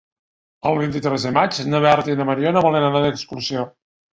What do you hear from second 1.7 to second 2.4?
na Berta i na